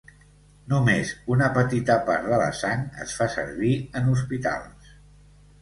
Només 0.71 1.11
una 1.35 1.49
petita 1.57 1.97
part 2.09 2.27
de 2.31 2.41
la 2.45 2.49
sang 2.63 2.87
es 3.05 3.13
fa 3.21 3.31
servir 3.37 3.75
en 4.01 4.11
Hospitals. 4.15 4.93